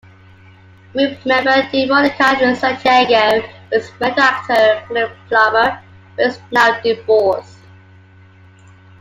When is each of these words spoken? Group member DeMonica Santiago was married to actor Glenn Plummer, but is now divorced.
Group 0.93 1.23
member 1.27 1.51
DeMonica 1.71 2.35
Santiago 2.57 3.47
was 3.71 3.87
married 3.99 4.15
to 4.15 4.23
actor 4.23 4.83
Glenn 4.87 5.11
Plummer, 5.27 5.79
but 6.15 6.25
is 6.25 6.39
now 6.51 6.81
divorced. 6.81 7.59